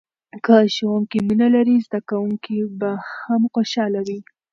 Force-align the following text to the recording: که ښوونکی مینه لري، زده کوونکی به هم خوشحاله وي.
که 0.45 0.55
ښوونکی 0.75 1.19
مینه 1.27 1.47
لري، 1.55 1.75
زده 1.85 1.99
کوونکی 2.09 2.57
به 2.79 2.91
هم 3.23 3.41
خوشحاله 3.53 3.99
وي. 4.07 4.19